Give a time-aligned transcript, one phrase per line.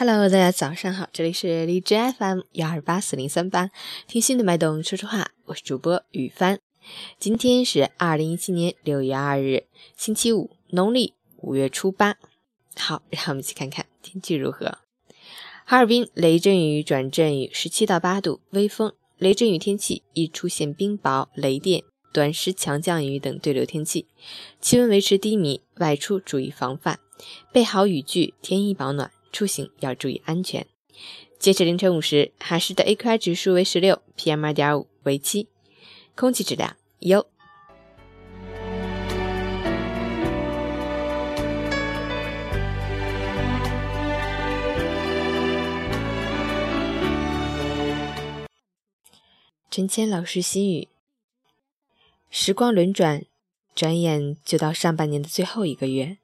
[0.00, 3.70] Hello，大家早上好，这里是荔枝 FM 幺二八四零三八，
[4.06, 6.60] 听心的脉动说说话，我是主播雨帆。
[7.18, 9.64] 今天是二零一七年六月二日，
[9.96, 12.14] 星期五，农历五月初八。
[12.76, 14.78] 好，让我们一起看看天气如何。
[15.64, 18.92] 哈尔滨雷阵雨转阵雨，十七到八度，微风。
[19.16, 24.06] 雷阵雨天气易出现冰雹、雷电、短时强降雨等对流天气，
[24.60, 27.00] 气温维持低迷，外出注意防范，
[27.52, 29.10] 备好雨具，添衣保暖。
[29.32, 30.66] 出行要注意安全。
[31.38, 35.48] 截止凌晨五时，海市的 AQI 指数为十六，PM 二点五为七，
[36.16, 37.26] 空气质量优。
[49.70, 50.88] 陈谦老师心语：
[52.30, 53.24] 时光轮转，
[53.76, 56.18] 转眼就到上半年的最后一个月，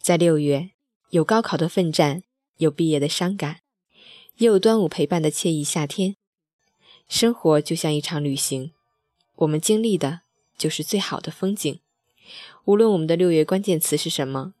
[0.00, 0.70] 在六月。
[1.10, 2.22] 有高考的奋战，
[2.58, 3.60] 有毕业的伤感，
[4.36, 6.16] 也有端午陪伴的惬意夏天。
[7.08, 8.72] 生活就像一场旅行，
[9.36, 10.20] 我们经历的
[10.58, 11.80] 就是最好的风景。
[12.66, 14.52] 无论我们的六月关键词是什么，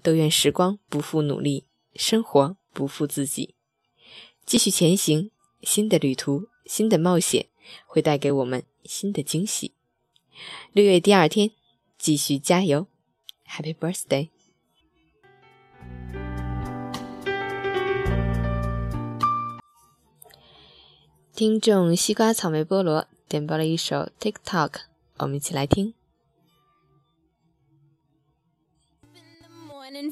[0.00, 1.64] 都愿时光不负努力，
[1.96, 3.56] 生活不负自己，
[4.46, 5.30] 继续前行。
[5.62, 7.48] 新的旅途，新的冒险，
[7.84, 9.72] 会带给我们新的惊喜。
[10.72, 11.50] 六月第二天，
[11.98, 12.86] 继续加油
[13.44, 14.28] ！Happy birthday！
[21.37, 24.71] 听众西瓜草莓菠萝点播了一首 TikTok，
[25.17, 25.93] 我们一起来听。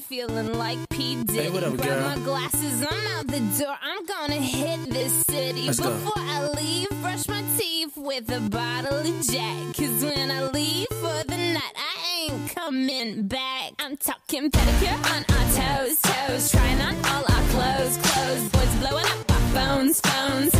[0.07, 1.17] Feeling like P.
[1.23, 1.49] Diddy.
[1.49, 1.99] Hey, what up, girl?
[2.01, 3.75] my glasses, I'm out the door.
[3.81, 5.67] I'm gonna hit this city.
[5.67, 6.21] Let's Before go.
[6.21, 9.75] I leave, brush my teeth with a bottle of Jack.
[9.75, 13.73] Cause when I leave for the night, I ain't coming back.
[13.79, 16.51] I'm talking pedicure on our toes, toes.
[16.51, 18.49] Trying on all our clothes, clothes.
[18.49, 19.24] Boys blowing up
[19.56, 20.52] phones, phones.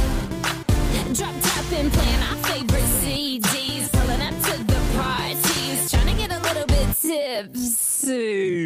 [1.19, 3.85] Drop top and playing our favorite CDs.
[3.93, 5.91] Pulling up to the parties.
[5.91, 8.66] Trying to get a little bit tipsy.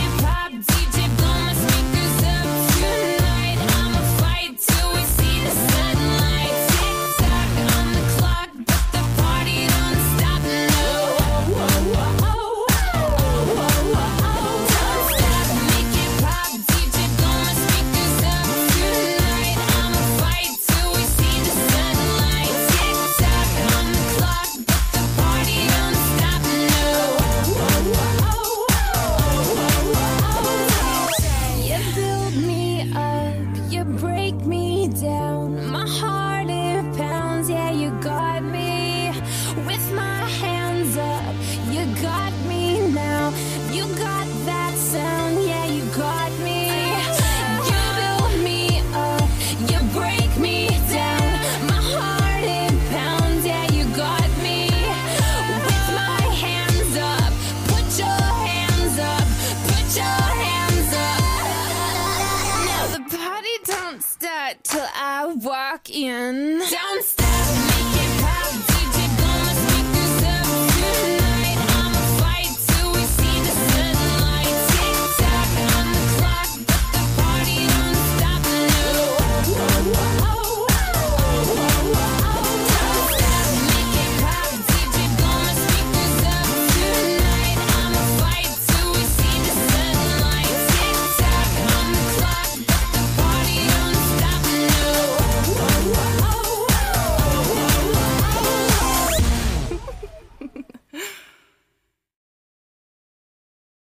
[65.81, 67.40] walk in downstairs.